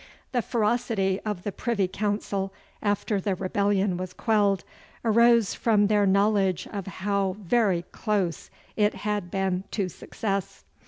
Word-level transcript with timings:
The 0.31 0.41
ferocity 0.41 1.19
of 1.27 1.43
the 1.43 1.51
Privy 1.51 1.87
Council, 1.87 2.51
after 2.81 3.21
the 3.21 3.35
rebellion 3.35 3.97
was 3.97 4.13
quelled, 4.13 4.63
arose 5.05 5.53
from 5.53 5.85
their 5.85 6.07
knowledge 6.07 6.67
of 6.73 6.87
how 6.87 7.35
very 7.39 7.83
close 7.91 8.49
it 8.75 8.95
had 8.95 9.29
been 9.29 9.63
to 9.73 9.89
success. 9.89 10.63